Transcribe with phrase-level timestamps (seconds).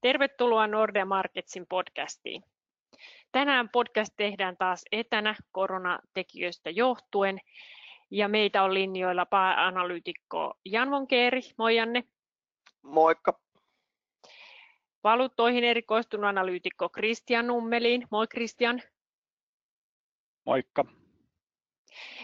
[0.00, 2.42] Tervetuloa Nordea Marketsin podcastiin.
[3.32, 7.40] Tänään podcast tehdään taas etänä koronatekijöistä johtuen
[8.10, 11.40] ja meitä on linjoilla pääanalyytikko Jan Vonkeeri.
[11.58, 12.04] Moi Janne.
[12.82, 13.40] Moikka.
[15.04, 18.06] Valuuttoihin erikoistunut analyytikko Kristian Nummeliin.
[18.10, 18.82] Moi Kristian.
[20.44, 20.84] Moikka.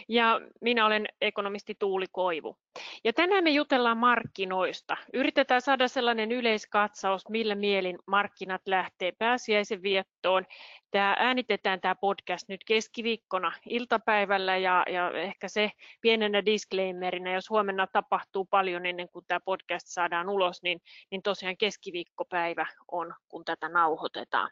[0.07, 2.57] Ja minä olen ekonomisti Tuuli Koivu.
[3.03, 4.97] Ja tänään me jutellaan markkinoista.
[5.13, 10.45] Yritetään saada sellainen yleiskatsaus, millä mielin markkinat lähtee pääsiäisen viettoon.
[10.91, 17.87] Tämä äänitetään tämä podcast nyt keskiviikkona iltapäivällä ja, ja ehkä se pienenä disclaimerina, jos huomenna
[17.87, 20.81] tapahtuu paljon ennen kuin tämä podcast saadaan ulos, niin,
[21.11, 24.49] niin tosiaan keskiviikkopäivä on, kun tätä nauhoitetaan.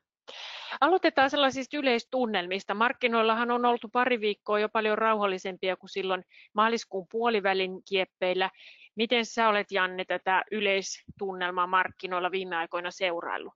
[0.82, 2.74] Aloitetaan sellaisista yleistunnelmista.
[2.74, 6.24] Markkinoillahan on oltu pari viikkoa jo paljon rauhallisempia kuin silloin
[6.54, 8.50] maaliskuun puolivälin kieppeillä.
[8.96, 13.54] Miten sä olet, Janne, tätä yleistunnelmaa markkinoilla viime aikoina seuraillut?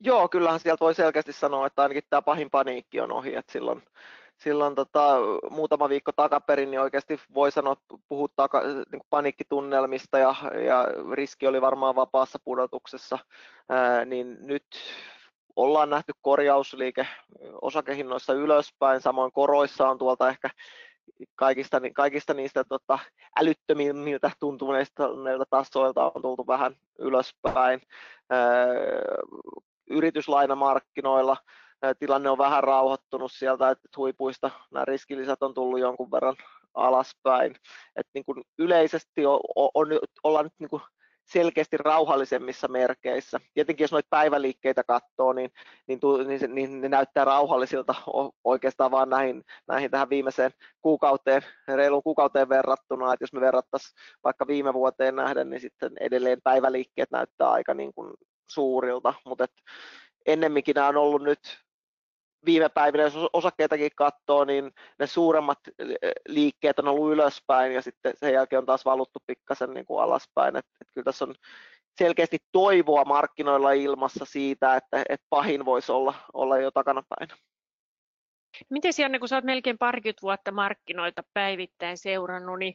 [0.00, 3.34] Joo, kyllähän sieltä voi selkeästi sanoa, että ainakin tämä pahin paniikki on ohi.
[3.34, 3.82] Että silloin
[4.42, 5.16] silloin tota,
[5.50, 7.76] muutama viikko takaperin niin oikeasti voi sanoa,
[8.08, 8.48] puhuttaa
[8.92, 10.34] niin paniikkitunnelmista ja,
[10.66, 13.18] ja riski oli varmaan vapaassa pudotuksessa,
[13.68, 14.66] ää, niin nyt
[15.62, 17.06] ollaan nähty korjausliike
[17.62, 20.50] osakehinnoissa ylöspäin, samoin koroissa on tuolta ehkä
[21.34, 22.98] kaikista, kaikista niistä tota,
[23.40, 25.08] älyttömimmiltä tuntuneista
[25.50, 27.80] tasoilta on tultu vähän ylöspäin.
[29.90, 31.36] yrityslainamarkkinoilla
[31.98, 36.36] tilanne on vähän rauhoittunut sieltä, että huipuista nämä riskilisät on tullut jonkun verran
[36.74, 37.56] alaspäin.
[37.96, 39.40] Et niin kuin yleisesti on,
[39.74, 39.88] on,
[40.24, 40.82] ollaan nyt niin kuin
[41.32, 43.40] selkeästi rauhallisemmissa merkeissä.
[43.54, 45.50] Tietenkin jos noita päiväliikkeitä katsoo, niin,
[45.86, 47.94] niin, niin, niin ne näyttää rauhallisilta
[48.44, 50.50] oikeastaan vaan näihin, näihin tähän viimeiseen
[50.82, 53.12] kuukauteen, reiluun kuukauteen verrattuna.
[53.12, 57.94] että jos me verrattaisiin vaikka viime vuoteen nähden, niin sitten edelleen päiväliikkeet näyttää aika niin
[57.94, 58.14] kuin
[58.50, 59.46] suurilta, mutta
[60.26, 61.58] ennemminkin nämä on ollut nyt
[62.46, 65.58] viime päivinä, jos osakkeitakin katsoo, niin ne suuremmat
[66.28, 70.56] liikkeet on ollut ylöspäin ja sitten sen jälkeen on taas valuttu pikkasen niin kuin alaspäin.
[70.56, 71.34] Et, et kyllä tässä on
[71.98, 77.28] selkeästi toivoa markkinoilla ilmassa siitä, että, että pahin voisi olla, olla jo takanapäin.
[78.70, 82.74] Miten Janne, kun olet melkein parikymmentä vuotta markkinoita päivittäin seurannut, niin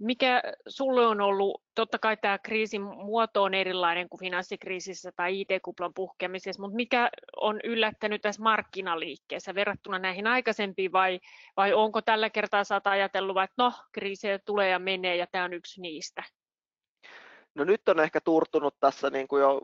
[0.00, 5.94] mikä sulle on ollut, totta kai tämä kriisin muoto on erilainen kuin finanssikriisissä tai IT-kuplan
[5.94, 11.20] puhkeamisessa, mutta mikä on yllättänyt tässä markkinaliikkeessä verrattuna näihin aikaisempiin vai,
[11.56, 15.52] vai onko tällä kertaa saat ajatellut, että no kriisejä tulee ja menee ja tämä on
[15.52, 16.22] yksi niistä?
[17.54, 19.60] No nyt on ehkä turtunut tässä niin kuin jo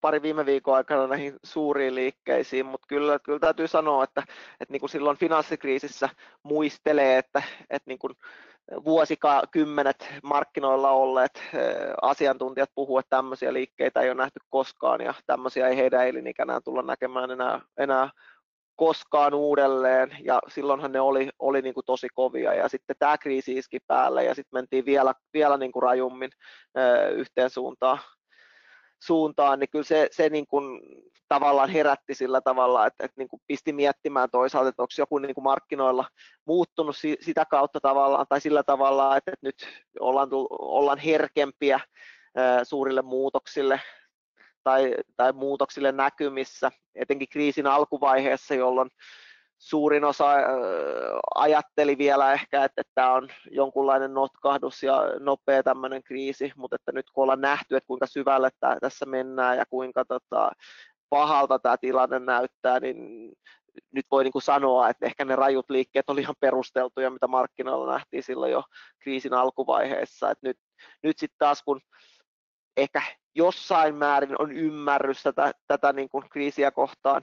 [0.00, 4.22] pari viime viikon aikana näihin suuriin liikkeisiin, mutta kyllä, kyllä täytyy sanoa, että,
[4.60, 6.08] että niin kuin silloin finanssikriisissä
[6.42, 8.14] muistelee, että, että niin kuin
[8.84, 11.42] vuosikymmenet markkinoilla olleet
[12.02, 16.82] asiantuntijat puhuvat, että tämmöisiä liikkeitä ei ole nähty koskaan ja tämmöisiä ei heidän elinikänään tulla
[16.82, 18.10] näkemään enää, enää
[18.76, 20.16] koskaan uudelleen.
[20.24, 22.54] Ja silloinhan ne oli, oli niin kuin tosi kovia.
[22.54, 26.30] Ja sitten tämä kriisi iski päälle ja sitten mentiin vielä, vielä niin kuin rajummin
[27.14, 27.98] yhteen suuntaan
[29.02, 30.80] suuntaan, niin kyllä se, se niin kuin
[31.28, 35.34] tavallaan herätti sillä tavalla, että, että niin kuin pisti miettimään toisaalta, että onko joku niin
[35.34, 36.04] kuin markkinoilla
[36.44, 39.56] muuttunut sitä kautta tavallaan tai sillä tavalla, että, että nyt
[40.00, 41.80] ollaan, ollaan herkempiä
[42.62, 43.80] suurille muutoksille
[44.64, 48.90] tai, tai muutoksille näkymissä, etenkin kriisin alkuvaiheessa, jolloin
[49.58, 50.26] suurin osa
[51.34, 57.10] ajatteli vielä ehkä, että, tämä on jonkunlainen notkahdus ja nopea tämmöinen kriisi, mutta että nyt
[57.10, 60.50] kun ollaan nähty, että kuinka syvälle tässä mennään ja kuinka tota,
[61.08, 62.96] pahalta tämä tilanne näyttää, niin
[63.92, 67.92] nyt voi niin kuin sanoa, että ehkä ne rajut liikkeet oli ihan perusteltuja, mitä markkinoilla
[67.92, 68.62] nähtiin silloin jo
[68.98, 70.30] kriisin alkuvaiheessa.
[70.30, 70.56] että nyt,
[71.02, 71.80] nyt sitten taas kun
[72.76, 73.02] ehkä
[73.34, 77.22] jossain määrin on ymmärrys tätä, tätä niin kuin kriisiä kohtaan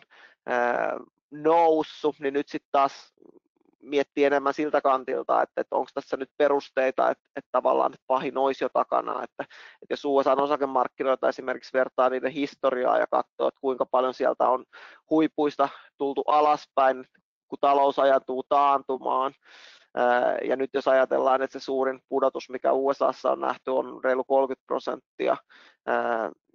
[1.43, 3.13] noussut, niin nyt sitten taas
[3.85, 8.37] miettii enemmän siltä kantilta, että, että onko tässä nyt perusteita, että, että tavallaan että pahin
[8.37, 9.23] olisi jo takana.
[9.23, 9.43] Että,
[9.81, 14.65] että jos USA-osakemarkkinoita esimerkiksi vertaa niiden historiaa ja katsoo, että kuinka paljon sieltä on
[15.09, 17.05] huipuista tultu alaspäin,
[17.47, 19.33] kun talous ajatuu taantumaan,
[20.47, 24.65] ja nyt jos ajatellaan, että se suurin pudotus, mikä USAssa on nähty, on reilu 30
[24.67, 25.37] prosenttia,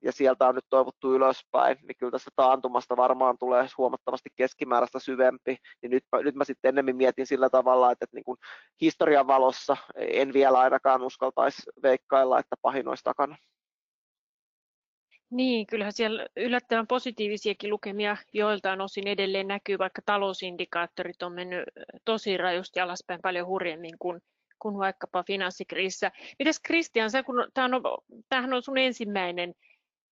[0.02, 5.56] ja sieltä on nyt toivottu ylöspäin, niin kyllä tässä taantumasta varmaan tulee huomattavasti keskimääräistä syvempi,
[5.82, 8.38] niin nyt, nyt mä sitten ennemmin mietin sillä tavalla, että, että niin kuin
[8.81, 13.37] historian valossa en vielä ainakaan uskaltaisi veikkailla, että pahin olisi takana.
[15.31, 21.64] Niin, kyllähän siellä yllättävän positiivisiakin lukemia joiltain osin edelleen näkyy, vaikka talousindikaattorit on mennyt
[22.05, 24.20] tosi rajusti alaspäin paljon hurjemmin kuin,
[24.58, 26.11] kuin vaikkapa finanssikriisissä.
[26.38, 27.82] Mites Kristian, kun tämä on,
[28.29, 29.55] tämähän on sun ensimmäinen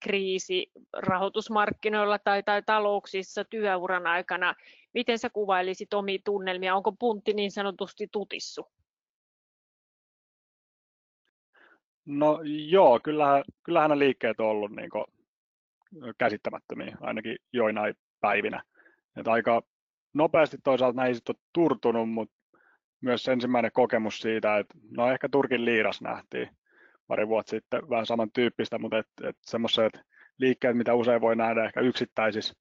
[0.01, 4.55] kriisi rahoitusmarkkinoilla tai, tai talouksissa työuran aikana.
[4.95, 6.75] Miten sä kuvailisit omia tunnelmia?
[6.75, 8.67] Onko puntti niin sanotusti tutissu?
[12.07, 14.91] No joo, kyllähän, kyllähän ne liikkeet on ollut niin
[16.19, 18.63] käsittämättömiä, ainakin joinain päivinä.
[19.17, 19.63] Et aika
[20.15, 22.35] nopeasti toisaalta näihin sitten on turtunut, mutta
[23.01, 26.58] myös ensimmäinen kokemus siitä, että no ehkä Turkin liiras nähtiin
[27.09, 30.01] pari vuotta sitten vähän samantyyppistä, mutta et, et semmoiset
[30.39, 32.55] liikkeet, mitä usein voi nähdä ehkä yksittäisissä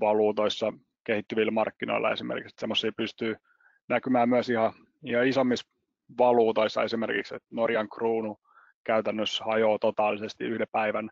[0.00, 0.72] valuutoissa
[1.04, 3.36] kehittyvillä markkinoilla esimerkiksi, semmoisia pystyy
[3.88, 4.72] näkymään myös ihan,
[5.04, 5.68] ihan isommissa
[6.18, 8.38] valuutoissa esimerkiksi, että Norjan kruunu
[8.84, 11.10] käytännössä hajoaa totaalisesti yhden päivän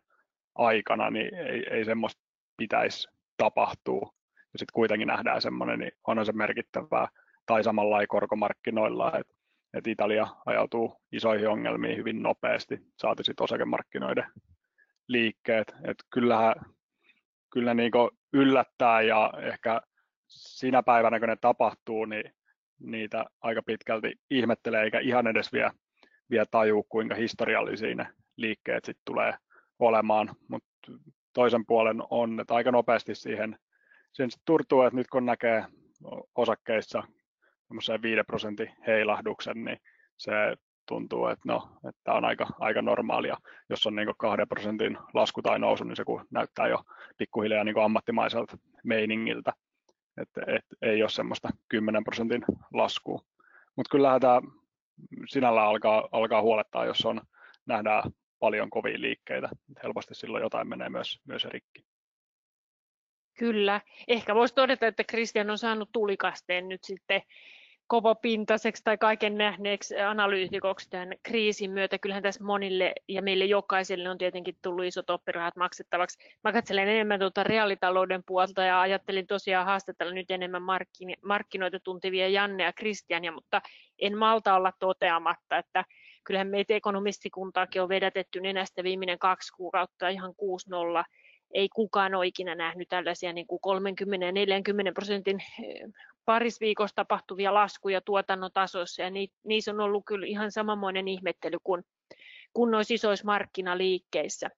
[0.55, 2.21] aikana, niin ei, ei semmoista
[2.57, 3.07] pitäisi
[3.37, 4.13] tapahtua.
[4.53, 7.07] Ja sitten kuitenkin nähdään semmoinen, niin on se merkittävää.
[7.45, 9.33] Tai samalla korkomarkkinoilla, että,
[9.73, 14.25] että Italia ajautuu isoihin ongelmiin hyvin nopeasti, saati sitten osakemarkkinoiden
[15.07, 15.75] liikkeet.
[15.83, 16.55] Että kyllähän,
[17.53, 17.91] kyllä niin
[18.33, 19.81] yllättää ja ehkä
[20.27, 22.33] siinä päivänä, kun ne tapahtuu, niin
[22.79, 25.71] niitä aika pitkälti ihmettelee eikä ihan edes vielä,
[26.29, 28.07] vielä tajuu, kuinka historiallisia ne
[28.37, 29.33] liikkeet sitten tulee
[29.79, 30.69] olemaan, mutta
[31.33, 33.59] toisen puolen on, että aika nopeasti siihen,
[34.13, 35.65] siihen turtuu, että nyt kun näkee
[36.35, 37.03] osakkeissa
[38.03, 39.77] 5 prosentin heilahduksen, niin
[40.17, 40.31] se
[40.87, 43.37] tuntuu, että no, että on aika, aika normaalia.
[43.69, 46.83] Jos on niin 2 prosentin lasku tai nousu, niin se kun näyttää jo
[47.17, 49.53] pikkuhiljaa niin ammattimaiselta meiningiltä,
[50.21, 53.21] että et, ei ole semmoista 10 prosentin laskua.
[53.75, 54.41] Mutta kyllähän tämä
[55.27, 57.21] sinällä alkaa, alkaa huolettaa, jos on,
[57.65, 58.03] nähdään
[58.39, 59.49] paljon kovia liikkeitä.
[59.83, 61.85] Helposti silloin jotain menee myös, myös rikki.
[63.39, 63.81] Kyllä.
[64.07, 67.21] Ehkä voisi todeta, että Christian on saanut tulikasteen nyt sitten
[67.89, 71.97] kovopintaiseksi tai kaiken nähneeksi analyytikoksi tämän kriisin myötä.
[71.97, 76.19] Kyllähän tässä monille ja meille jokaiselle on tietenkin tullut isot oppirahat maksettavaksi.
[76.43, 80.61] Mä katselen enemmän tuota reaalitalouden puolta ja ajattelin tosiaan haastatella nyt enemmän
[81.25, 83.61] markkinoita tuntivia Janne ja Kristiania, mutta
[83.99, 85.85] en malta olla toteamatta, että
[86.23, 90.33] kyllähän meitä ekonomistikuntaakin on vedätetty nenästä viimeinen kaksi kuukautta ihan
[91.01, 91.03] 6-0.
[91.53, 95.43] Ei kukaan ole ikinä nähnyt tällaisia niin kuin 30 ja 40 prosentin
[96.29, 99.09] eh, parisviikossa tapahtuvia laskuja tuotannon tasossa, ja
[99.43, 101.83] niissä on ollut kyllä ihan samanmoinen ihmettely kuin,
[102.53, 104.49] kuin noissa isoissa markkinaliikkeissä.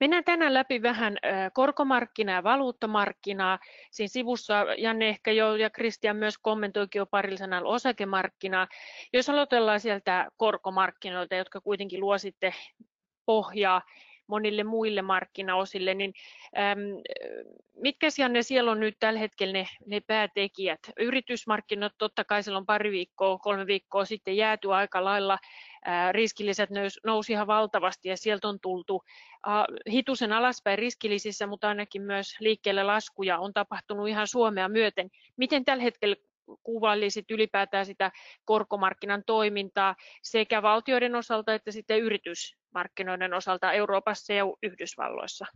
[0.00, 1.16] Mennään tänään läpi vähän
[1.52, 3.58] korkomarkkinaa ja valuuttamarkkinaa.
[3.90, 8.68] Siinä sivussa Janne ehkä jo ja Kristian myös kommentoikin jo parilla sanalla osakemarkkinaa.
[9.12, 12.52] Jos aloitellaan sieltä korkomarkkinoilta, jotka kuitenkin luo sitten
[13.26, 13.82] pohjaa
[14.28, 16.14] monille muille markkinaosille, niin
[16.58, 16.78] äm,
[17.74, 20.80] mitkä Janne siellä on nyt tällä hetkellä ne, ne päätekijät?
[20.98, 25.38] Yritysmarkkinat totta kai siellä on pari viikkoa, kolme viikkoa sitten jääty aika lailla
[26.12, 26.70] riskilliset
[27.06, 29.02] nousi ihan valtavasti ja sieltä on tultu
[29.90, 35.10] hitusen alaspäin riskillisissä, mutta ainakin myös liikkeelle laskuja on tapahtunut ihan Suomea myöten.
[35.36, 36.16] Miten tällä hetkellä
[36.62, 38.10] kuvailisit ylipäätään sitä
[38.44, 45.46] korkomarkkinan toimintaa sekä valtioiden osalta että sitten yritysmarkkinoiden osalta Euroopassa ja Yhdysvalloissa?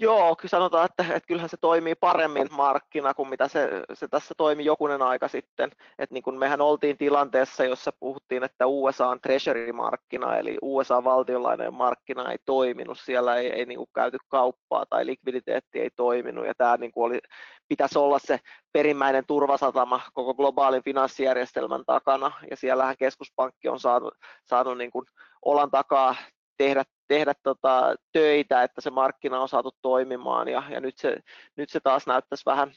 [0.00, 4.34] Joo, kyllä sanotaan, että, että kyllähän se toimii paremmin markkina kuin mitä se, se tässä
[4.36, 5.70] toimi jokunen aika sitten.
[5.98, 12.32] että niin kun mehän oltiin tilanteessa, jossa puhuttiin, että USA on treasury-markkina, eli USA-valtionlainojen markkina
[12.32, 16.92] ei toiminut, siellä ei, ei niin käyty kauppaa tai likviditeetti ei toiminut, ja tämä niin
[16.96, 17.20] oli,
[17.68, 18.40] pitäisi olla se
[18.72, 24.14] perimmäinen turvasatama koko globaalin finanssijärjestelmän takana, ja siellähän keskuspankki on saanut,
[24.44, 25.06] saanut niin kuin
[25.44, 26.14] olan takaa
[26.56, 31.16] tehdä, tehdä tota, töitä, että se markkina on saatu toimimaan ja, ja nyt, se,
[31.56, 32.72] nyt se taas näyttäisi vähän,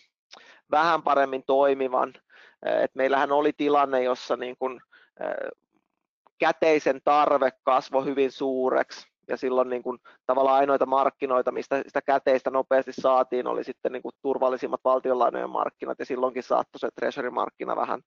[0.71, 2.13] vähän paremmin toimivan.
[2.65, 4.81] Et meillähän oli tilanne, jossa niin kun,
[6.39, 12.49] käteisen tarve kasvoi hyvin suureksi ja silloin niin kuin, tavallaan ainoita markkinoita, mistä sitä käteistä
[12.49, 18.01] nopeasti saatiin, oli sitten niin kuin, turvallisimmat valtionlainojen markkinat ja silloinkin saattoi se treasury-markkina vähän,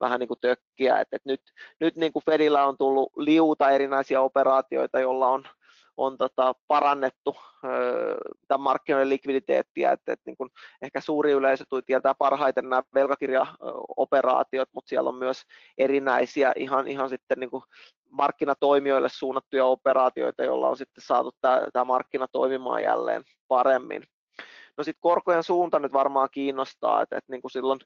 [0.00, 1.00] vähän niin kuin tökkiä.
[1.00, 1.40] Et, et nyt
[1.80, 5.44] nyt niin kuin Fedillä on tullut liuta erinäisiä operaatioita, joilla on,
[6.00, 7.36] on tota, parannettu
[8.48, 10.50] tämän markkinoiden likviditeettiä, että et, niin kuin
[10.82, 15.42] ehkä suuri yleisö tietää parhaiten nämä velkakirjaoperaatiot, mutta siellä on myös
[15.78, 17.62] erinäisiä ihan, ihan sitten niin kuin
[18.10, 21.32] markkinatoimijoille suunnattuja operaatioita, joilla on sitten saatu
[21.72, 24.02] tämä, markkina toimimaan jälleen paremmin.
[24.76, 27.80] No sitten korkojen suunta nyt varmaan kiinnostaa, että, että niin silloin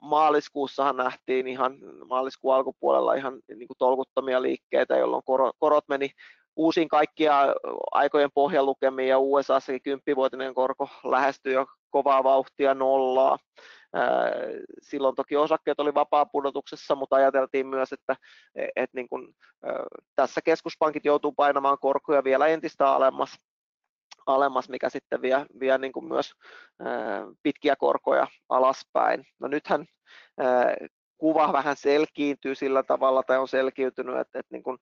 [0.00, 1.78] maaliskuussahan nähtiin ihan
[2.08, 5.22] maaliskuun alkupuolella ihan niin kuin tolkuttomia liikkeitä, jolloin
[5.58, 6.10] korot meni
[6.56, 7.40] uusiin kaikkia
[7.92, 13.38] aikojen pohjalukemiin ja USAssakin kymppivuotinen korko lähestyi jo kovaa vauhtia nollaa.
[14.82, 18.16] Silloin toki osakkeet oli vapaa-pudotuksessa, mutta ajateltiin myös, että
[18.76, 19.34] et niin kun,
[20.16, 23.38] tässä keskuspankit joutuu painamaan korkoja vielä entistä alemmas,
[24.26, 26.32] alemmas mikä sitten vie, vie niin kuin myös
[27.42, 29.24] pitkiä korkoja alaspäin.
[29.40, 29.86] No nythän
[31.18, 34.78] kuva vähän selkiintyy sillä tavalla tai on selkiytynyt, että, että niin kuin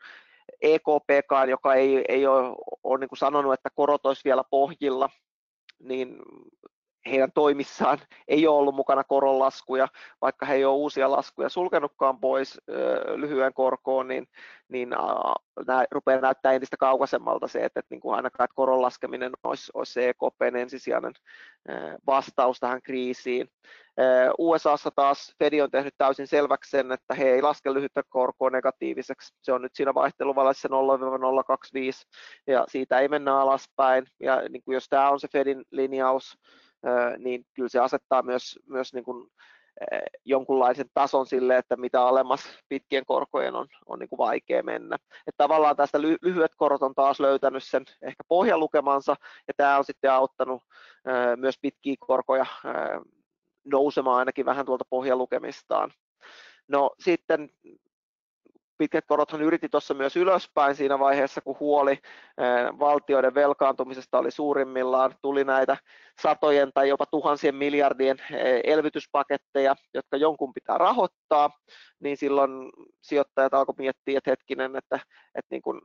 [0.63, 5.11] EKPkaan, joka ei, ei ole, ole niin kuin sanonut, että korot olisi vielä pohjilla,
[5.79, 6.17] niin
[7.11, 9.89] heidän toimissaan ei ole ollut mukana koronlaskuja,
[10.21, 12.61] vaikka he ei ole uusia laskuja sulkenutkaan pois
[13.17, 14.27] lyhyen korkoon, niin,
[14.69, 14.89] niin
[15.67, 19.73] nämä rupeaa näyttää entistä kaukaisemmalta se, että, että niin kuin ainakaan että koron laskeminen olisi,
[19.75, 21.13] olisi EKPn ensisijainen
[22.07, 23.49] vastaus tähän kriisiin.
[24.39, 29.35] USAssa taas Fed on tehnyt täysin selväksi sen, että he ei laske lyhyttä korkoa negatiiviseksi.
[29.43, 30.73] Se on nyt siinä vaihteluvälessä 0-025
[32.47, 34.07] ja siitä ei mennä alaspäin.
[34.21, 36.39] Ja niin kuin jos tämä on se Fedin linjaus,
[37.19, 39.31] niin kyllä se asettaa myös, myös niin kuin
[40.25, 44.97] jonkunlaisen tason sille, että mitä alemmas pitkien korkojen on, on niin kuin vaikea mennä.
[45.27, 49.17] Että tavallaan tästä lyhyet korot on taas löytänyt sen ehkä pohjalukemansa,
[49.49, 50.63] ja tämä on sitten auttanut
[51.37, 52.47] myös pitkiä korkoja
[53.65, 55.93] nousemaan ainakin vähän tuolta pohjalukemistaan.
[56.69, 57.51] No sitten
[58.79, 61.99] pitkät korothan yritti tuossa myös ylöspäin siinä vaiheessa, kun huoli
[62.79, 65.15] valtioiden velkaantumisesta oli suurimmillaan.
[65.23, 65.77] Tuli näitä
[66.23, 68.17] satojen tai jopa tuhansien miljardien
[68.65, 71.51] elvytyspaketteja, jotka jonkun pitää rahoittaa,
[72.01, 72.51] niin silloin
[73.03, 74.97] sijoittajat alkoivat miettiä, että hetkinen, että,
[75.35, 75.81] että niin kuin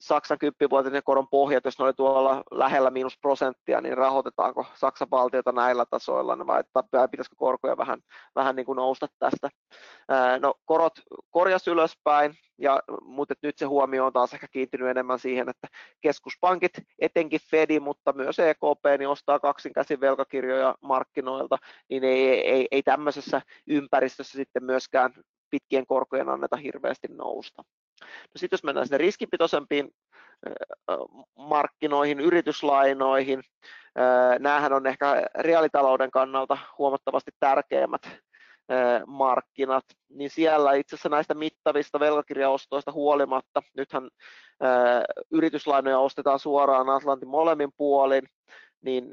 [0.00, 5.52] Saksan kymppivuotinen koron pohjat, jos ne oli tuolla lähellä miinus prosenttia, niin rahoitetaanko Saksan valtiota
[5.52, 6.64] näillä tasoilla vai
[7.10, 8.00] pitäisikö korkoja vähän,
[8.34, 9.48] vähän niin kuin nousta tästä.
[10.40, 10.92] No, korot
[11.30, 15.68] korjas ylöspäin, ja, mutta nyt se huomio on taas ehkä kiintynyt enemmän siihen, että
[16.00, 21.56] keskuspankit, etenkin Fedi, mutta myös EKP, niin ostaa kaksinkäsin velkakirjoja markkinoilta,
[21.88, 25.12] niin ei, ei, ei tämmöisessä ympäristössä sitten myöskään
[25.50, 27.62] pitkien korkojen anneta hirveästi nousta.
[28.34, 29.90] No sitten jos mennään sinne riskipitoisempiin
[31.36, 33.42] markkinoihin, yrityslainoihin,
[34.38, 38.02] näähän on ehkä reaalitalouden kannalta huomattavasti tärkeimmät
[39.06, 44.08] markkinat, niin siellä itse asiassa näistä mittavista velkakirjaostoista huolimatta, nythän
[45.30, 48.22] yrityslainoja ostetaan suoraan Atlantin molemmin puolin,
[48.82, 49.04] niin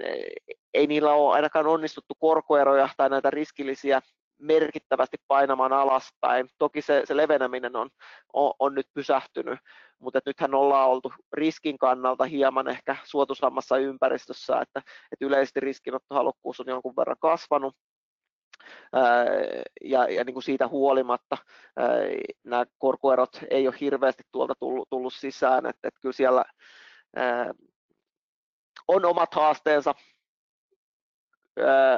[0.73, 4.01] ei niillä ole ainakaan onnistuttu korkoeroja tai näitä riskillisiä
[4.39, 6.49] merkittävästi painamaan alaspäin.
[6.57, 7.89] Toki se, se leveneminen on,
[8.33, 9.59] on, on nyt pysähtynyt,
[9.99, 16.67] mutta nythän ollaan oltu riskin kannalta hieman ehkä suotuisammassa ympäristössä, että, että yleisesti riskinottohalukkuus on
[16.69, 17.75] jonkun verran kasvanut,
[19.81, 21.37] ja, ja niin kuin siitä huolimatta
[22.43, 26.45] nämä korkoerot ei ole hirveästi tuolta tullut, tullut sisään, että, että kyllä siellä
[28.87, 29.95] on omat haasteensa,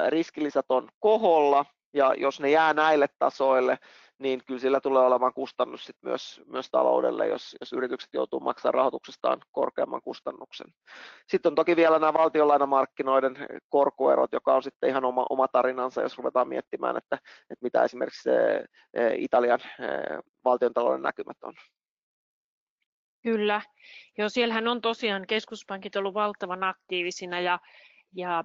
[0.08, 1.64] riskilisät on koholla,
[1.94, 3.78] ja jos ne jää näille tasoille,
[4.18, 8.74] niin kyllä sillä tulee olemaan kustannus sit myös, myös taloudelle, jos, jos yritykset joutuu maksamaan
[8.74, 10.66] rahoituksestaan korkeamman kustannuksen.
[11.26, 13.36] Sitten on toki vielä nämä valtionlainamarkkinoiden
[13.68, 17.18] korkoerot, joka on sitten ihan oma, oma tarinansa, jos ruvetaan miettimään, että,
[17.50, 18.64] että mitä esimerkiksi se,
[19.16, 19.60] Italian
[20.44, 21.54] valtiontalouden näkymät on.
[23.22, 23.60] Kyllä.
[24.18, 27.58] Joo, siellähän on tosiaan keskuspankit ollut valtavan aktiivisina ja,
[28.14, 28.44] ja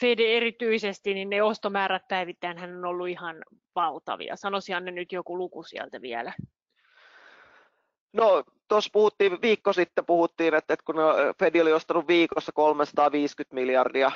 [0.00, 3.36] Fed erityisesti, niin ne ostomäärät päivittäin hän on ollut ihan
[3.74, 4.36] valtavia.
[4.36, 6.32] Sanoisihan ne nyt joku luku sieltä vielä.
[8.12, 10.96] No tuossa puhuttiin, viikko sitten puhuttiin, että, että kun
[11.38, 14.12] Fed oli ostanut viikossa 350 miljardia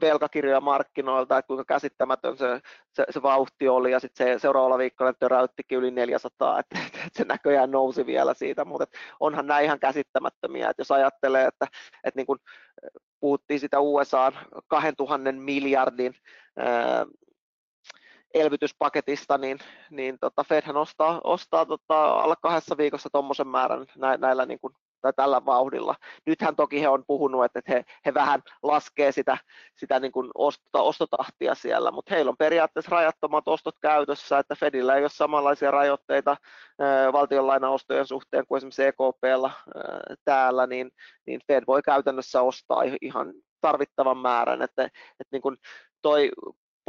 [0.00, 2.60] velkakirjoja markkinoilta, että kuinka käsittämätön se,
[2.92, 7.24] se, se vauhti oli, ja sitten se seuraavalla viikolla töräyttikin yli 400, että, että se
[7.24, 8.86] näköjään nousi vielä siitä, mutta
[9.20, 11.66] onhan nämä ihan käsittämättömiä, että jos ajattelee, että,
[12.04, 12.38] että niin kun
[13.20, 14.32] puhuttiin sitä USA
[14.68, 16.14] 2000 miljardin
[18.34, 19.58] elvytyspaketista, niin,
[19.90, 24.74] niin tota Fedhän ostaa, ostaa tota alle kahdessa viikossa tuommoisen määrän nä, näillä niin kuin,
[25.00, 25.94] tai tällä vauhdilla.
[26.26, 29.38] Nythän toki he on puhunut, että he, he vähän laskee sitä,
[29.76, 34.96] sitä niin kuin osto, ostotahtia siellä, mutta heillä on periaatteessa rajattomat ostot käytössä, että Fedillä
[34.96, 36.36] ei ole samanlaisia rajoitteita
[37.12, 39.50] valtionlainaostojen suhteen kuin esimerkiksi EKPlla
[40.24, 40.90] täällä, niin,
[41.26, 45.56] niin Fed voi käytännössä ostaa ihan tarvittavan määrän, että, että niin kuin
[46.02, 46.30] toi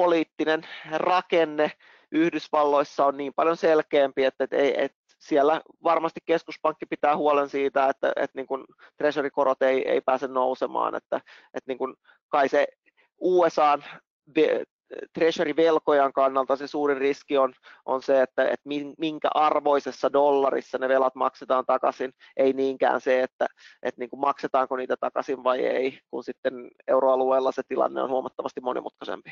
[0.01, 1.71] poliittinen rakenne
[2.11, 8.13] Yhdysvalloissa on niin paljon selkeämpi, että, että, että siellä varmasti keskuspankki pitää huolen siitä, että,
[8.15, 8.65] että niin kuin
[8.97, 11.17] treasury-korot ei, ei pääse nousemaan, että,
[11.53, 11.95] että niin kuin
[12.29, 12.67] kai se
[13.19, 13.83] USAn
[15.13, 17.53] treasury-velkojan kannalta se suurin riski on,
[17.85, 23.47] on se, että, että minkä arvoisessa dollarissa ne velat maksetaan takaisin, ei niinkään se, että,
[23.83, 26.53] että niin kuin maksetaanko niitä takaisin vai ei, kun sitten
[26.87, 29.31] euroalueella se tilanne on huomattavasti monimutkaisempi.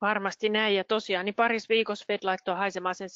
[0.00, 3.08] Varmasti näin, ja tosiaan niin paris viikossa Fed laittoi haisemaan sen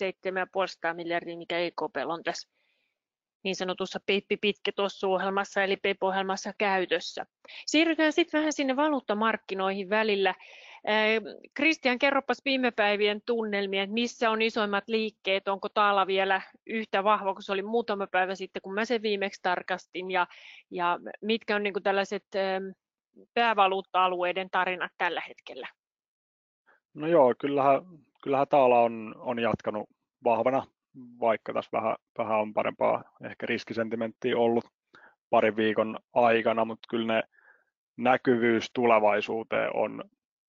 [0.91, 2.49] 7,5 miljardia, mikä EKP on tässä
[3.45, 4.39] niin sanotussa Pippi
[5.07, 7.27] ohjelmassa eli PEP-ohjelmassa käytössä.
[7.67, 10.35] Siirrytään sitten vähän sinne valuuttamarkkinoihin välillä.
[11.55, 17.33] Kristian, kerropas viime päivien tunnelmia, että missä on isoimmat liikkeet, onko taala vielä yhtä vahva
[17.35, 20.27] kuin se oli muutama päivä sitten, kun mä sen viimeksi tarkastin, ja,
[20.71, 22.25] ja mitkä on niin tällaiset
[23.35, 25.69] päävaluutta-alueiden tarinat tällä hetkellä?
[26.95, 27.83] No joo, kyllähän,
[28.23, 29.91] kyllähän taala on, on jatkanut
[30.25, 30.67] vahvana
[31.21, 34.65] vaikka tässä vähän, vähän on parempaa ehkä riskisentimenttiä ollut
[35.31, 37.23] parin viikon aikana, mutta kyllä ne
[37.97, 40.05] näkyvyys tulevaisuuteen on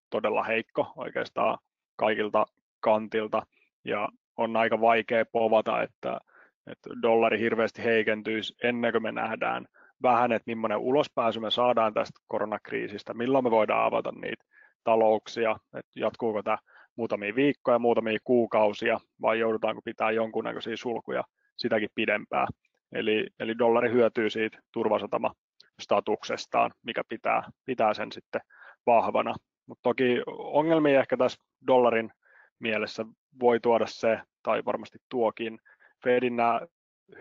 [0.10, 1.58] todella heikko oikeastaan
[1.96, 2.46] kaikilta
[2.80, 3.44] kantilta.
[3.86, 6.20] Ja on aika vaikea povata, että,
[6.68, 9.66] että dollari hirveästi heikentyisi ennen kuin me nähdään
[10.02, 14.44] vähän, että millainen ulospääsy me saadaan tästä koronakriisistä, milloin me voidaan avata niitä
[14.84, 16.58] talouksia, että jatkuuko tämä
[16.96, 21.24] muutamia viikkoja, muutamia kuukausia, vai joudutaanko pitää jonkunnäköisiä sulkuja
[21.58, 22.48] sitäkin pidempään.
[22.92, 25.34] Eli, eli dollari hyötyy siitä turvasatama
[25.82, 28.42] statuksestaan, mikä pitää, pitää sen sitten
[28.86, 29.36] vahvana.
[29.66, 32.12] Mutta toki ongelmia ehkä tässä dollarin
[32.60, 33.06] mielessä
[33.40, 35.60] voi tuoda se, tai varmasti tuokin,
[36.04, 36.62] Fedin nämä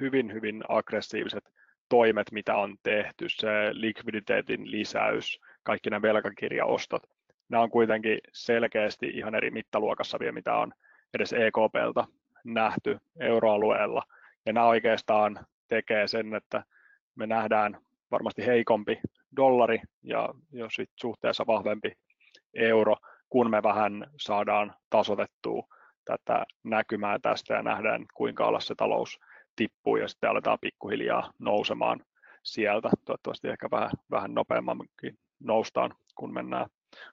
[0.00, 1.44] hyvin, hyvin aggressiiviset
[1.88, 7.02] toimet, mitä on tehty, se likviditeetin lisäys, kaikki nämä velkakirjaostot,
[7.48, 10.72] nämä on kuitenkin selkeästi ihan eri mittaluokassa vielä, mitä on
[11.14, 12.04] edes EKPltä
[12.44, 14.02] nähty euroalueella.
[14.46, 16.64] Ja nämä oikeastaan tekee sen, että
[17.14, 17.78] me nähdään
[18.10, 19.00] varmasti heikompi
[19.36, 21.92] dollari ja jos suhteessa vahvempi
[22.54, 22.96] euro,
[23.28, 25.66] kun me vähän saadaan tasotettua
[26.04, 29.20] tätä näkymää tästä ja nähdään, kuinka alas se talous
[29.56, 32.00] tippuu ja sitten aletaan pikkuhiljaa nousemaan
[32.42, 32.90] sieltä.
[33.04, 36.66] Toivottavasti ehkä vähän, vähän nopeamminkin noustaan, kun mennään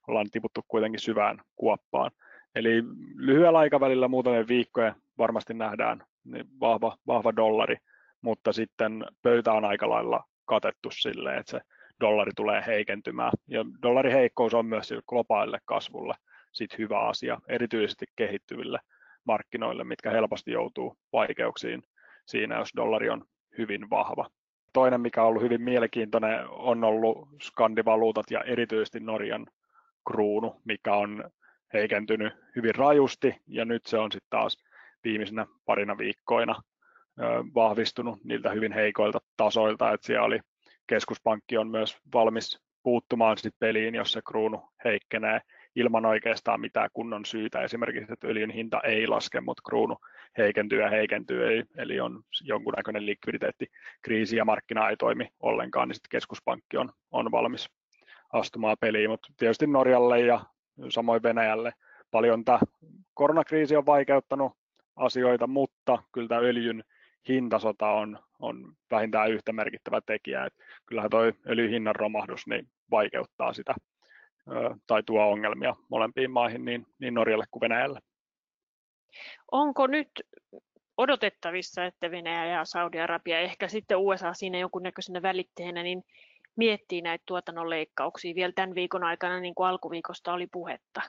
[0.07, 2.11] ollaan tiputtu kuitenkin syvään kuoppaan.
[2.55, 2.83] Eli
[3.15, 7.77] lyhyellä aikavälillä muutamien viikkojen varmasti nähdään niin vahva, vahva dollari,
[8.21, 11.59] mutta sitten pöytä on aika lailla katettu silleen, että se
[11.99, 13.31] dollari tulee heikentymään.
[13.47, 16.13] Ja dollarin heikkous on myös globaalille kasvulle
[16.51, 18.79] sit hyvä asia, erityisesti kehittyville
[19.23, 21.83] markkinoille, mitkä helposti joutuu vaikeuksiin
[22.25, 23.25] siinä, jos dollari on
[23.57, 24.29] hyvin vahva.
[24.73, 29.45] Toinen, mikä on ollut hyvin mielenkiintoinen, on ollut skandivaluutat ja erityisesti Norjan
[30.11, 31.23] kruunu, mikä on
[31.73, 34.57] heikentynyt hyvin rajusti ja nyt se on sitten taas
[35.03, 36.55] viimeisenä parina viikkoina
[37.55, 40.39] vahvistunut niiltä hyvin heikoilta tasoilta, että siellä oli
[40.87, 45.41] keskuspankki on myös valmis puuttumaan sit peliin, jos se kruunu heikkenee
[45.75, 47.61] ilman oikeastaan mitään kunnon syytä.
[47.61, 49.97] Esimerkiksi, että öljyn hinta ei laske, mutta kruunu
[50.37, 56.09] heikentyy ja heikentyy, eli, eli on jonkunnäköinen likviditeettikriisi ja markkina ei toimi ollenkaan, niin sitten
[56.09, 57.69] keskuspankki on, on valmis
[58.33, 60.39] astumaan peliin, mutta tietysti Norjalle ja
[60.89, 61.73] samoin Venäjälle
[62.11, 62.59] paljon tämä
[63.13, 64.51] koronakriisi on vaikeuttanut
[64.95, 66.83] asioita, mutta kyllä tämä öljyn
[67.27, 70.45] hintasota on, on vähintään yhtä merkittävä tekijä.
[70.45, 70.53] Et
[70.85, 73.75] kyllähän tuo öljyn hinnan romahdus niin vaikeuttaa sitä
[74.87, 77.99] tai tuo ongelmia molempiin maihin, niin, niin Norjalle kuin Venäjälle.
[79.51, 80.09] Onko nyt
[80.97, 86.03] odotettavissa, että Venäjä ja Saudi-Arabia, ehkä sitten USA siinä jonkunnäköisenä välitteenä, niin
[86.59, 91.01] miettii näitä tuotannon leikkauksia vielä tämän viikon aikana, niin kuin alkuviikosta oli puhetta?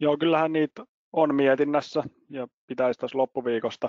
[0.00, 3.88] Joo, kyllähän niitä on mietinnässä ja pitäisi tässä loppuviikosta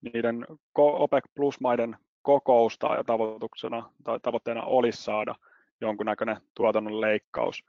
[0.00, 5.34] niiden OPEC Plus-maiden kokousta ja tavoituksena tai tavoitteena olisi saada
[5.80, 7.64] jonkunnäköinen tuotannon leikkaus.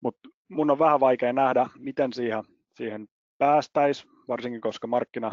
[0.00, 5.30] Mutta mun on vähän vaikea nähdä, miten siihen, siihen päästäisiin, varsinkin koska markkina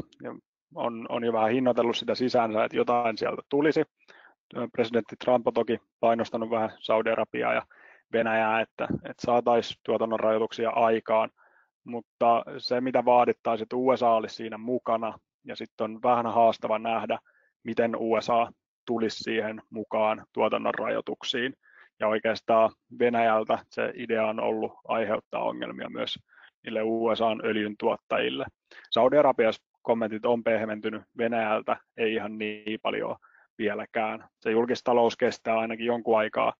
[0.76, 3.84] on, on jo vähän hinnoitellut sitä sisäänsä, että jotain sieltä tulisi
[4.72, 7.62] presidentti Trump on toki painostanut vähän Saudi-Arabiaa ja
[8.14, 11.30] Venäjää, että, että saataisiin tuotannon rajoituksia aikaan,
[11.84, 17.20] mutta se mitä vaadittaisiin, että USA olisi siinä mukana ja sitten on vähän haastava nähdä,
[17.64, 18.52] miten USA
[18.88, 21.54] tulisi siihen mukaan tuotannon rajoituksiin.
[22.00, 26.20] Ja oikeastaan Venäjältä se idea on ollut aiheuttaa ongelmia myös
[26.64, 28.46] niille USAn öljyn tuottajille.
[28.92, 33.16] Saudi-Arabiassa kommentit on pehmentynyt Venäjältä, ei ihan niin paljon
[33.58, 34.30] vieläkään.
[34.40, 36.54] Se julkistalous kestää ainakin jonkun aikaa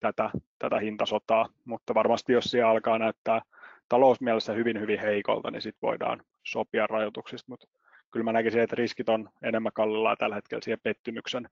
[0.00, 3.42] tätä, tätä hintasotaa, mutta varmasti jos siellä alkaa näyttää
[3.88, 7.66] talousmielessä hyvin hyvin heikolta, niin sitten voidaan sopia rajoituksista, mutta
[8.10, 11.48] kyllä mä näkisin, että riskit on enemmän kallilla tällä hetkellä siihen pettymyksen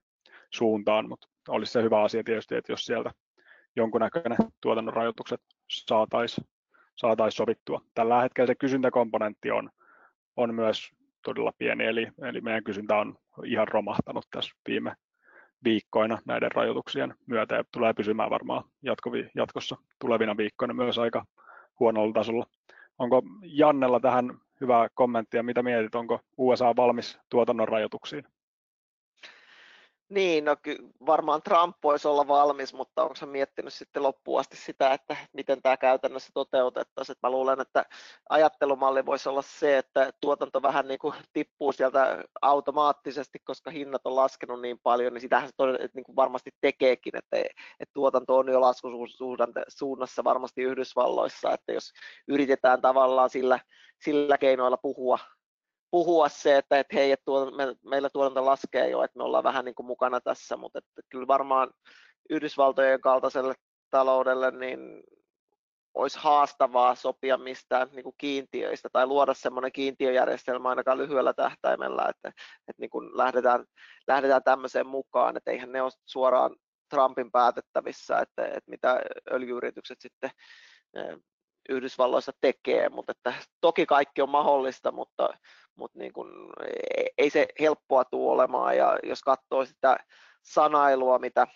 [0.49, 3.11] suuntaan, mutta olisi se hyvä asia tietysti, että jos sieltä
[3.75, 6.47] jonkunnäköinen tuotannon rajoitukset saataisiin
[6.97, 7.81] saataisiin sovittua.
[7.93, 9.69] Tällä hetkellä se kysyntäkomponentti on,
[10.35, 10.91] on myös
[11.23, 14.95] todella pieni, eli, eli meidän kysyntä on ihan romahtanut tässä viime
[15.63, 21.25] viikkoina näiden rajoituksien myötä ja tulee pysymään varmaan jatkovi, jatkossa tulevina viikkoina myös aika
[21.79, 22.45] huonolla tasolla.
[22.99, 28.23] Onko Jannella tähän hyvää kommenttia, mitä mietit, onko USA valmis tuotannon rajoituksiin?
[30.09, 34.57] Niin, no ky- varmaan Trump voisi olla valmis, mutta onko hän miettinyt sitten loppuun asti
[34.57, 37.15] sitä, että miten tämä käytännössä toteutettaisiin.
[37.23, 37.85] Mä luulen, että
[38.29, 44.15] ajattelumalli voisi olla se, että tuotanto vähän niin kuin tippuu sieltä automaattisesti, koska hinnat on
[44.15, 47.37] laskenut niin paljon, niin sitähän se todella, niin kuin varmasti tekeekin, että,
[47.79, 51.91] että tuotanto on jo laskusuunnassa varmasti Yhdysvalloissa, että jos
[52.27, 53.59] yritetään tavallaan sillä,
[54.01, 55.19] sillä keinoilla puhua
[55.91, 59.43] puhua se, että, että hei, että tuo, me, meillä tuotanto laskee jo, että me ollaan
[59.43, 61.71] vähän niin kuin mukana tässä, mutta että kyllä varmaan
[62.29, 63.53] Yhdysvaltojen kaltaiselle
[63.89, 65.03] taloudelle niin
[65.93, 72.29] olisi haastavaa sopia mistään niin kuin kiintiöistä tai luoda semmoinen kiintiöjärjestelmä ainakaan lyhyellä tähtäimellä, että,
[72.67, 73.65] että niin kuin lähdetään,
[74.07, 76.55] lähdetään tämmöiseen mukaan, että eihän ne ole suoraan
[76.89, 78.99] Trumpin päätettävissä, että, että mitä
[79.31, 80.29] öljyyritykset sitten
[81.69, 85.29] Yhdysvalloissa tekee, mutta että toki kaikki on mahdollista, mutta,
[85.75, 86.53] mutta niin kun,
[87.17, 89.97] ei se helppoa tule olemaan ja jos katsoo sitä
[90.43, 91.47] sanailua, mitä,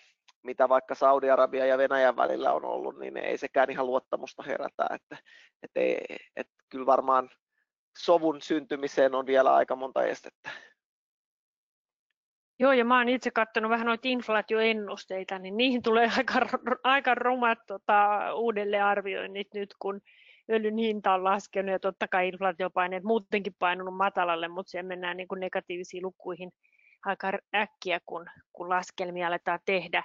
[0.42, 5.16] mitä vaikka Saudi-Arabia ja Venäjän välillä on ollut, niin ei sekään ihan luottamusta herätä, että,
[5.62, 5.98] että, ei,
[6.36, 7.30] että kyllä varmaan
[7.98, 10.50] sovun syntymiseen on vielä aika monta estettä.
[12.62, 16.40] Joo, ja mä oon itse katsonut vähän noita inflaatioennusteita, niin niihin tulee aika,
[16.84, 20.00] aika rumat tota, uudelleenarvioinnit nyt, kun
[20.50, 25.28] öljyn hinta on laskenut ja totta kai inflaatiopaineet muutenkin painunut matalalle, mutta siellä mennään niin
[25.28, 26.52] kuin negatiivisiin lukuihin
[27.04, 30.04] aika äkkiä, kun, kun laskelmia aletaan tehdä.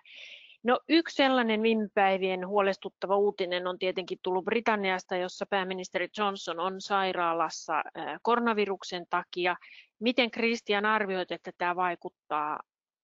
[0.64, 6.82] No, yksi sellainen viime päivien huolestuttava uutinen on tietenkin tullut Britanniasta, jossa pääministeri Johnson on
[6.82, 7.84] sairaalassa
[8.22, 9.56] koronaviruksen takia.
[10.00, 12.60] Miten Christian arvioit, että tämä vaikuttaa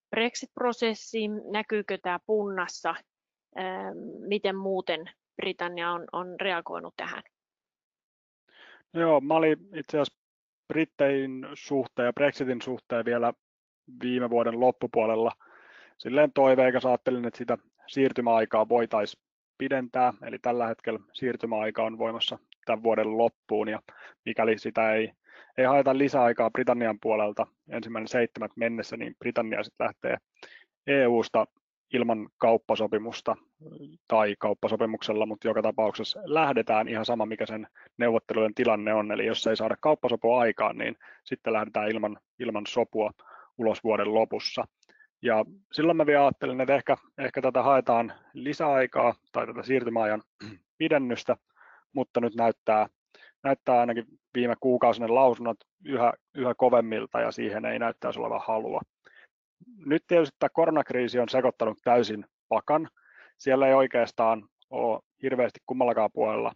[0.09, 1.41] Brexit-prosessiin?
[1.51, 2.95] Näkyykö tämä punnassa?
[4.27, 7.23] Miten muuten Britannia on, on reagoinut tähän?
[8.93, 10.19] No joo, mä olin itse asiassa
[10.67, 13.33] Brittein suhteen ja Brexitin suhteen vielä
[14.03, 15.31] viime vuoden loppupuolella
[15.97, 19.23] silleen toiveikas ajattelin, että sitä siirtymäaikaa voitaisiin
[19.57, 23.79] pidentää, eli tällä hetkellä siirtymäaika on voimassa tämän vuoden loppuun, ja
[24.25, 25.11] mikäli sitä ei,
[25.57, 30.17] ei haeta lisäaikaa Britannian puolelta ensimmäinen seitsemät mennessä, niin Britannia sitten lähtee
[30.87, 31.45] EU-sta
[31.93, 33.35] ilman kauppasopimusta
[34.07, 39.11] tai kauppasopimuksella, mutta joka tapauksessa lähdetään ihan sama, mikä sen neuvottelujen tilanne on.
[39.11, 43.11] Eli jos ei saada kauppasopua aikaan, niin sitten lähdetään ilman, ilman sopua
[43.57, 44.65] ulos vuoden lopussa.
[45.21, 50.21] Ja silloin mä vielä ajattelin, että ehkä, ehkä tätä haetaan lisäaikaa tai tätä siirtymäajan
[50.77, 51.37] pidennystä,
[51.93, 52.87] mutta nyt näyttää,
[53.43, 58.81] näyttää ainakin viime kuukausinen lausunnot yhä, yhä kovemmilta ja siihen ei näyttäisi olevan halua
[59.85, 62.89] nyt tietysti tämä koronakriisi on sekoittanut täysin pakan.
[63.37, 66.53] Siellä ei oikeastaan ole hirveästi kummallakaan puolella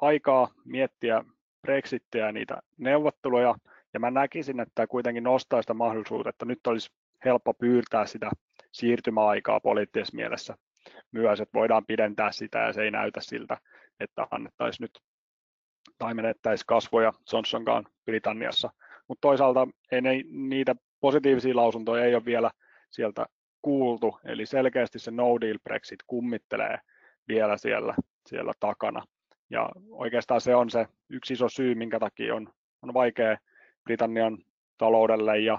[0.00, 1.24] aikaa miettiä
[1.62, 3.54] Brexittiä ja niitä neuvotteluja,
[3.94, 6.90] ja mä näkisin, että tämä kuitenkin nostaa sitä mahdollisuutta, että nyt olisi
[7.24, 8.30] helppo pyytää sitä
[8.72, 10.54] siirtymäaikaa poliittisessa mielessä
[11.12, 13.58] myös, että voidaan pidentää sitä ja se ei näytä siltä,
[14.00, 15.00] että annettaisiin nyt
[15.98, 18.70] tai menettäisi kasvoja Johnsonkaan Britanniassa.
[19.08, 22.50] Mutta toisaalta ei ne, niitä positiivisia lausuntoja ei ole vielä
[22.90, 23.26] sieltä
[23.62, 26.78] kuultu, eli selkeästi se no deal Brexit kummittelee
[27.28, 27.94] vielä siellä,
[28.26, 29.02] siellä takana.
[29.50, 32.48] Ja oikeastaan se on se yksi iso syy, minkä takia on,
[32.82, 33.36] on vaikea
[33.84, 34.38] Britannian
[34.78, 35.58] taloudelle ja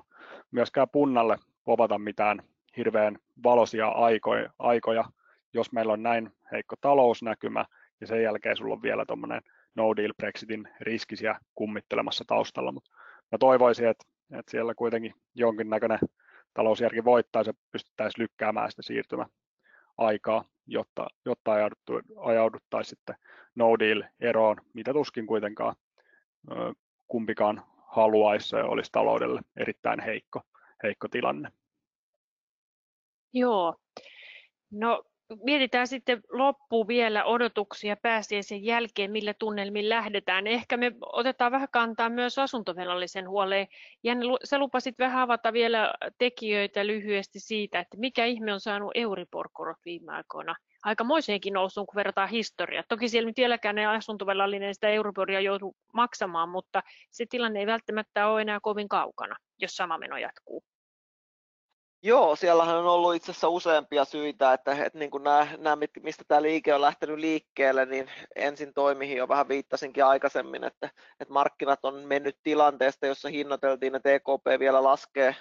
[0.51, 2.43] myöskään punnalle povata mitään
[2.77, 5.05] hirveän valoisia aikoja, aikoja,
[5.53, 7.65] jos meillä on näin heikko talousnäkymä
[8.01, 9.41] ja sen jälkeen sulla on vielä tuommoinen
[9.75, 12.91] no deal Brexitin riskisiä kummittelemassa taustalla, mutta
[13.31, 14.05] mä toivoisin, että
[14.37, 15.99] että siellä kuitenkin jonkinnäköinen
[16.53, 21.51] talousjärki voittaisi ja pystyttäisiin lykkäämään sitä siirtymäaikaa, jotta, jotta
[22.17, 23.15] ajauduttaisiin sitten
[23.55, 25.75] no deal eroon, mitä tuskin kuitenkaan
[27.07, 30.41] kumpikaan haluaisi ja olisi taloudelle erittäin heikko,
[30.83, 31.49] heikko tilanne.
[33.33, 33.75] Joo.
[34.71, 35.03] No
[35.43, 40.47] mietitään sitten loppuun vielä odotuksia pääsiäisen jälkeen, millä tunnelmin lähdetään.
[40.47, 43.67] Ehkä me otetaan vähän kantaa myös asuntovelallisen huoleen.
[44.03, 49.77] Janne, sä lupasit vähän avata vielä tekijöitä lyhyesti siitä, että mikä ihme on saanut Euribor-korot
[49.85, 52.83] viime aikoina aikamoiseenkin nousuun, kun verrataan historiaa.
[52.89, 58.27] Toki siellä nyt vieläkään ei asuntovelallinen sitä Euriboria joudu maksamaan, mutta se tilanne ei välttämättä
[58.27, 60.63] ole enää kovin kaukana, jos sama meno jatkuu.
[62.03, 66.23] Joo, siellähän on ollut itse asiassa useampia syitä, että, että niin kuin nämä, nämä, mistä
[66.27, 71.85] tämä liike on lähtenyt liikkeelle, niin ensin toimihin jo vähän viittasinkin aikaisemmin, että, että markkinat
[71.85, 75.35] on mennyt tilanteesta, jossa hinnoiteltiin, että EKP vielä laskee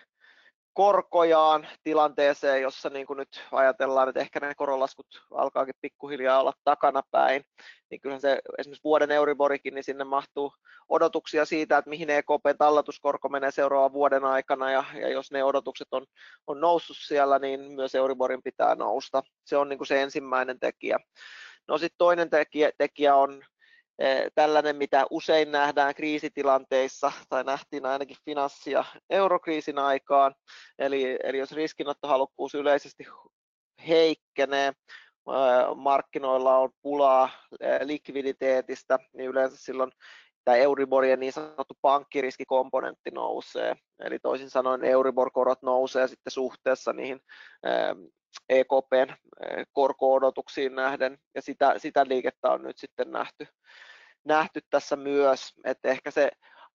[0.72, 7.02] korkojaan tilanteeseen, jossa niin kuin nyt ajatellaan, että ehkä ne koronlaskut alkaakin pikkuhiljaa olla takana
[7.10, 7.42] päin,
[7.90, 10.52] niin kyllähän se esimerkiksi vuoden Euriborikin, niin sinne mahtuu
[10.88, 16.06] odotuksia siitä, että mihin EKP-talletuskorko menee seuraavan vuoden aikana, ja, ja jos ne odotukset on,
[16.46, 19.22] on noussut siellä, niin myös Euriborin pitää nousta.
[19.44, 20.98] Se on niin kuin se ensimmäinen tekijä.
[21.68, 23.44] No sitten toinen tekijä, tekijä on
[24.34, 30.34] tällainen, mitä usein nähdään kriisitilanteissa, tai nähtiin ainakin finanssi- ja eurokriisin aikaan,
[30.78, 33.06] eli, eli jos riskinottohalukkuus yleisesti
[33.88, 37.30] heikkenee, eh, markkinoilla on pulaa
[37.60, 39.92] eh, likviditeetistä, niin yleensä silloin
[40.44, 43.76] tämä Euriborien niin sanottu pankkiriskikomponentti nousee.
[44.00, 47.20] Eli toisin sanoen Euribor-korot nousee sitten suhteessa niihin
[48.48, 49.14] EKPn
[49.72, 53.46] korko-odotuksiin nähden, ja sitä, sitä liikettä on nyt sitten nähty,
[54.24, 56.30] nähty tässä myös, että ehkä se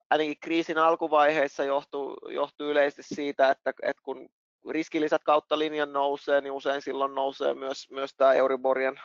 [0.10, 4.30] ainakin kriisin alkuvaiheissa johtuu, johtuu yleisesti siitä, että, että kun
[4.70, 9.00] riskilisät kautta linjan nousee, niin usein silloin nousee myös, myös tämä Euriborien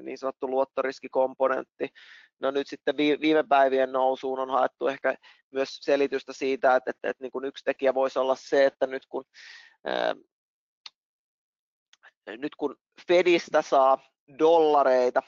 [0.00, 1.88] niin sanottu luottoriskikomponentti.
[2.40, 5.14] No nyt sitten viime päivien nousuun on haettu ehkä
[5.52, 9.02] myös selitystä siitä, että, että, että niin kuin yksi tekijä voisi olla se, että nyt
[9.08, 9.24] kun
[12.36, 12.76] nyt kun
[13.08, 13.98] Fedistä saa
[14.38, 15.22] dollareita,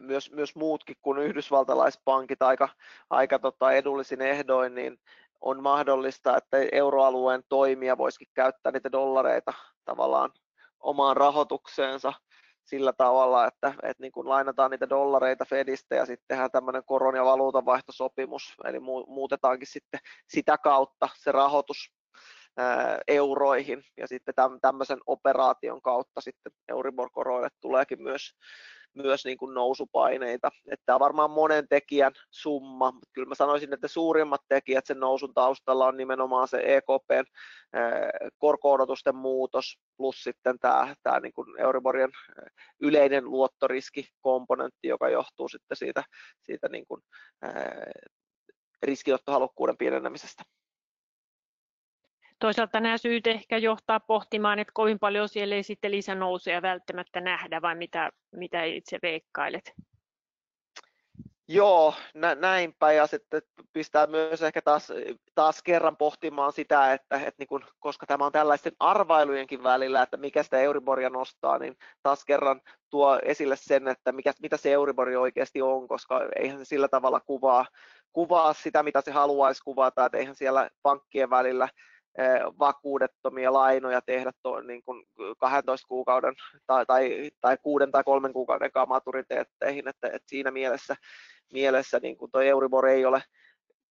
[0.00, 2.68] myös, myös muutkin kuin yhdysvaltalaispankit aika,
[3.10, 4.98] aika tota edullisin ehdoin, niin
[5.40, 9.52] on mahdollista, että euroalueen toimija voisikin käyttää niitä dollareita
[9.84, 10.32] tavallaan
[10.80, 12.12] omaan rahoitukseensa
[12.64, 17.16] sillä tavalla, että, että niin kun lainataan niitä dollareita Fedistä ja sitten tehdään tämmöinen koron-
[17.16, 21.95] ja valuutanvaihtosopimus, eli muutetaankin sitten sitä kautta se rahoitus
[23.08, 28.30] euroihin ja sitten tämmöisen operaation kautta sitten Euribor-koroille tuleekin myös,
[28.94, 30.50] myös niin kuin nousupaineita.
[30.70, 35.00] Että tämä on varmaan monen tekijän summa, mutta kyllä mä sanoisin, että suurimmat tekijät sen
[35.00, 37.24] nousun taustalla on nimenomaan se EKPn
[38.38, 42.10] korko-odotusten muutos plus sitten tämä, tämä niin kuin Euriborien
[42.80, 46.04] yleinen luottoriskikomponentti, joka johtuu sitten siitä,
[46.42, 47.02] siitä niin kuin,
[48.82, 50.42] riskinottohalukkuuden pienenemisestä.
[52.38, 57.62] Toisaalta nämä syyt ehkä johtaa pohtimaan, että kovin paljon siellä ei sitten lisänousuja välttämättä nähdä,
[57.62, 59.72] vai mitä, mitä itse veikkailet?
[61.48, 64.92] Joo, nä, näinpä ja sitten pistää myös ehkä taas,
[65.34, 70.16] taas kerran pohtimaan sitä, että, että niin kun, koska tämä on tällaisten arvailujenkin välillä, että
[70.16, 75.16] mikä sitä Euriboria nostaa, niin taas kerran tuo esille sen, että mikä, mitä se Euribori
[75.16, 77.66] oikeasti on, koska eihän se sillä tavalla kuvaa,
[78.12, 81.68] kuvaa sitä, mitä se haluaisi kuvata, että eihän siellä pankkien välillä
[82.58, 85.06] vakuudettomia lainoja tehdä tuon niin kuin
[85.38, 86.34] 12 kuukauden
[86.66, 90.96] tai, tai, tai 6 tai 3 kuukauden maturiteetteihin, että, että siinä mielessä,
[91.52, 93.22] mielessä niin tuo Euribor ei ole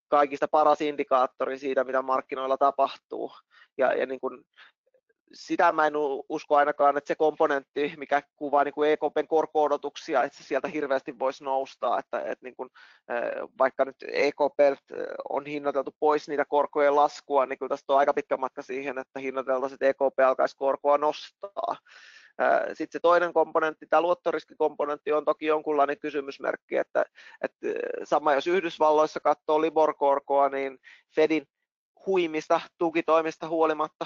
[0.07, 3.31] kaikista paras indikaattori siitä, mitä markkinoilla tapahtuu.
[3.77, 4.45] Ja, ja niin kuin
[5.33, 5.93] sitä mä en
[6.29, 11.19] usko ainakaan, että se komponentti, mikä kuvaa niin kuin EKPn korko-odotuksia, että se sieltä hirveästi
[11.19, 12.69] voisi nousta, että, että niin kuin,
[13.57, 14.59] vaikka nyt EKP
[15.29, 19.19] on hinnoiteltu pois niitä korkojen laskua, niin kyllä tästä on aika pitkä matka siihen, että
[19.19, 21.75] hinnoiteltaisiin, että EKP alkaisi korkoa nostaa.
[22.67, 27.05] Sitten se toinen komponentti, tämä luottoriskikomponentti on toki jonkunlainen kysymysmerkki, että,
[27.41, 27.67] että
[28.03, 30.77] sama jos Yhdysvalloissa katsoo Libor-korkoa, niin
[31.15, 31.47] Fedin
[32.05, 34.05] huimista tukitoimista huolimatta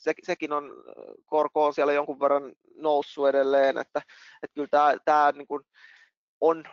[0.00, 0.72] se, sekin on,
[1.26, 4.02] korko on siellä jonkun verran noussut edelleen, että,
[4.42, 5.62] että kyllä tämä, tämä niin kuin
[6.40, 6.64] on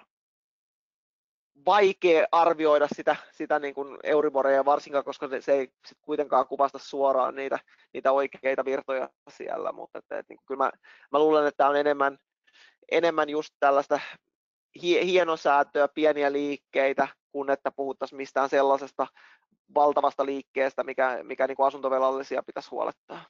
[1.66, 7.36] vaikea arvioida sitä, sitä niin kuin Euriboreja varsinkaan, koska se ei sit kuitenkaan kuvasta suoraan
[7.36, 7.60] niitä,
[7.94, 10.72] niitä oikeita virtoja siellä, mutta että, että, niin kyllä mä,
[11.12, 12.18] mä luulen, että tämä on enemmän,
[12.92, 14.00] enemmän just tällaista
[14.82, 19.08] hienosäätöä, pieniä liikkeitä, kun että puhuttaisiin mistään sellaisesta
[19.76, 23.26] valtavasta liikkeestä, mikä, mikä niin kuin asuntovelallisia pitäisi huolettaa.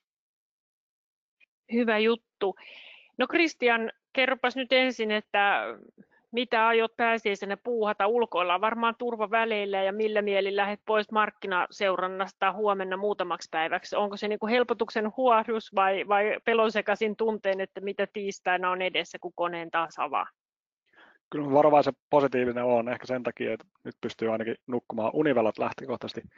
[1.73, 2.55] Hyvä juttu.
[3.17, 5.63] No Kristian, kerropas nyt ensin, että
[6.31, 8.61] mitä aiot pääsiäisenä puuhata ulkoilla?
[8.61, 13.95] Varmaan turvaväleillä ja millä mieli lähdet pois markkinaseurannasta huomenna muutamaksi päiväksi?
[13.95, 19.17] Onko se niin kuin helpotuksen huohdus vai, vai pelonsekaisin tunteen, että mitä tiistaina on edessä,
[19.21, 20.27] kun koneen taas avaa?
[21.29, 26.29] Kyllä varovaisen positiivinen on ehkä sen takia, että nyt pystyy ainakin nukkumaan univelat lähtökohtaisesti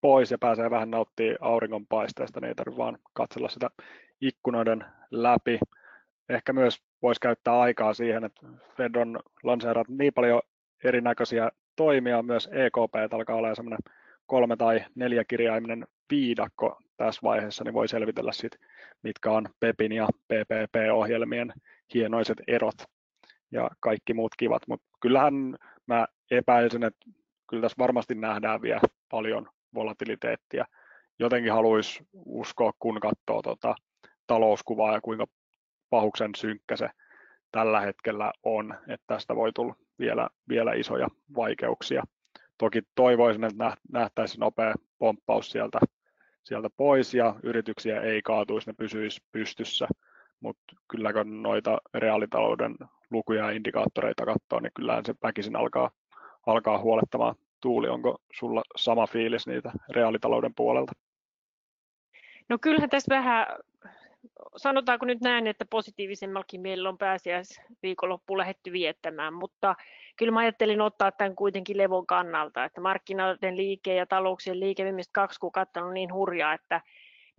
[0.00, 3.70] pois ja pääsee vähän nauttimaan auringonpaisteesta, niin ei tarvitse vaan katsella sitä
[4.20, 5.58] ikkunoiden läpi.
[6.28, 10.42] Ehkä myös voisi käyttää aikaa siihen, että Fed on lanseerannut niin paljon
[10.84, 13.94] erinäköisiä toimia, myös EKP alkaa olla semmoinen
[14.26, 18.52] kolme tai neljä kirjaiminen viidakko tässä vaiheessa, niin voi selvitellä sit,
[19.02, 21.52] mitkä on PEPin ja PPP-ohjelmien
[21.94, 22.74] hienoiset erot
[23.52, 27.06] ja kaikki muut kivat, mutta kyllähän mä epäisin, että
[27.50, 30.64] kyllä tässä varmasti nähdään vielä paljon volatiliteettia.
[31.18, 33.74] Jotenkin haluaisi uskoa, kun katsoo tota
[34.26, 35.26] talouskuvaa ja kuinka
[35.90, 36.88] pahuksen synkkä se
[37.52, 42.02] tällä hetkellä on, että tästä voi tulla vielä, vielä isoja vaikeuksia.
[42.58, 45.78] Toki toivoisin, että nähtäisiin nopea pomppaus sieltä,
[46.42, 49.88] sieltä pois ja yrityksiä ei kaatuisi, ne pysyisi pystyssä,
[50.40, 52.76] mutta kyllä kun noita reaalitalouden
[53.10, 55.90] lukuja ja indikaattoreita katsoo, niin kyllähän se väkisin alkaa,
[56.46, 57.34] alkaa huolettamaan.
[57.60, 60.92] Tuuli, onko sulla sama fiilis niitä reaalitalouden puolelta?
[62.48, 63.46] No kyllähän tässä vähän
[64.56, 69.74] sanotaanko nyt näin, että positiivisemmallakin meillä on pääsiäisviikonloppu lähetty viettämään, mutta
[70.16, 75.12] kyllä mä ajattelin ottaa tämän kuitenkin levon kannalta, että markkinoiden liike ja talouksien liike viimeiset
[75.12, 76.80] kaksi kuukautta on niin hurjaa, että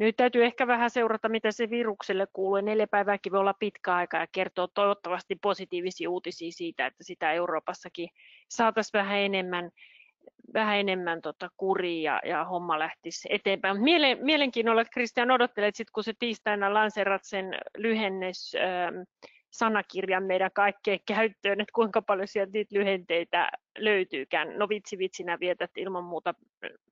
[0.05, 2.61] nyt täytyy ehkä vähän seurata, mitä se virukselle kuuluu.
[2.61, 8.09] Neljä päivääkin voi olla pitkä aika ja kertoo toivottavasti positiivisia uutisia siitä, että sitä Euroopassakin
[8.49, 9.71] saataisiin vähän enemmän
[10.53, 13.81] vähän enemmän tota kuria ja, ja homma lähtisi eteenpäin.
[13.81, 18.95] Mielen, mielenkiinnolla, Kristian, odottelet sitten, kun se tiistaina lanserat sen lyhennys ähm,
[19.51, 24.59] sanakirjan meidän kaikkeen käyttöön, että kuinka paljon sieltä niitä lyhenteitä löytyykään.
[24.59, 26.33] No vitsi vitsinä vietät ilman muuta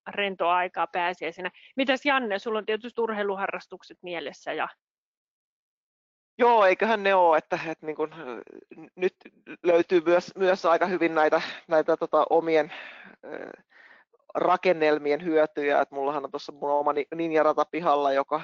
[0.07, 1.51] rentoa aikaa pääsiäisenä.
[1.75, 4.67] Mitäs Janne, sulla on tietysti urheiluharrastukset mielessä ja
[6.37, 8.09] Joo, eiköhän ne ole, että, että niin kun,
[8.95, 9.15] nyt
[9.63, 12.71] löytyy myös, myös aika hyvin näitä, näitä tota, omien
[13.25, 13.65] äh,
[14.35, 18.41] rakennelmien hyötyjä, että mullahan on tuossa mun oma ninjarata pihalla, joka,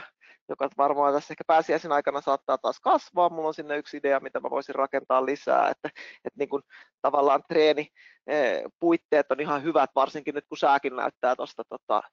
[0.50, 3.30] joka varmaan tässä ehkä pääsiäisen aikana saattaa taas kasvaa.
[3.30, 5.90] Mulla on sinne yksi idea, mitä mä voisin rakentaa lisää, että,
[6.26, 6.64] että niin kun,
[7.02, 7.88] tavallaan treeni
[8.80, 12.04] puitteet on ihan hyvät, varsinkin nyt kun sääkin näyttää tuosta tota,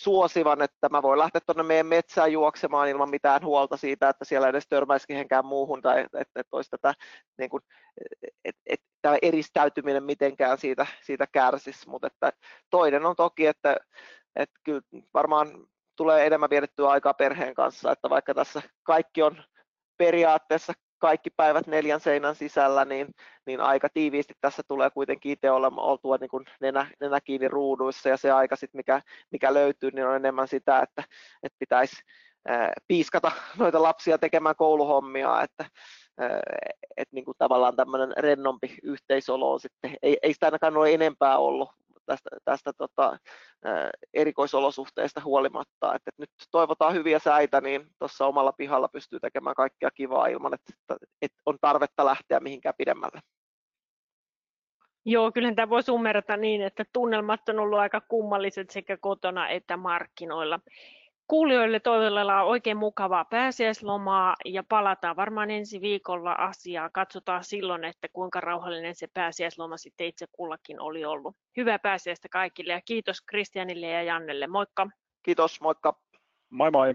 [0.00, 4.48] suosivan, että mä voin lähteä tuonne meidän metsään juoksemaan ilman mitään huolta siitä, että siellä
[4.48, 6.94] edes törmäisi kehenkään muuhun tai että, että olisi tätä,
[7.38, 7.62] niin kuin,
[8.44, 12.08] että, että tämä eristäytyminen mitenkään siitä, siitä kärsisi, mutta
[12.70, 13.76] toinen on toki, että,
[14.36, 14.80] että kyllä
[15.14, 15.66] varmaan
[16.00, 19.42] tulee enemmän vietettyä aikaa perheen kanssa, että vaikka tässä kaikki on
[19.96, 23.08] periaatteessa kaikki päivät neljän seinän sisällä, niin,
[23.46, 28.08] niin aika tiiviisti tässä tulee kuitenkin itse olla oltua niin kuin nenä, nenä kiinni ruuduissa.
[28.08, 31.04] Ja se aika, sit mikä, mikä löytyy, niin on enemmän sitä, että,
[31.42, 31.96] että pitäisi
[32.88, 35.64] piiskata noita lapsia tekemään kouluhommia, että
[36.96, 41.38] että niin kuin tavallaan tämmöinen rennompi yhteisolo on sitten, ei, ei sitä ainakaan ole enempää
[41.38, 41.70] ollut
[42.06, 43.18] tästä, tästä tota,
[44.14, 45.94] erikoisolosuhteista huolimatta.
[45.94, 50.54] Et, et nyt toivotaan hyviä säitä, niin tuossa omalla pihalla pystyy tekemään kaikkea kivaa ilman,
[50.54, 53.20] että, että on tarvetta lähteä mihinkään pidemmälle.
[55.04, 59.76] Joo, kyllä tämä voi summerata niin, että tunnelmat on ollut aika kummalliset sekä kotona että
[59.76, 60.60] markkinoilla.
[61.30, 66.90] Kuulijoille toivotellaan oikein mukavaa pääsiäislomaa ja palataan varmaan ensi viikolla asiaa.
[66.90, 71.36] Katsotaan silloin, että kuinka rauhallinen se pääsiäisloma sitten itse kullakin oli ollut.
[71.56, 74.46] Hyvää pääsiäistä kaikille ja kiitos Kristianille ja Jannelle.
[74.46, 74.86] Moikka!
[75.22, 75.94] Kiitos, moikka!
[76.50, 76.94] Moi moi!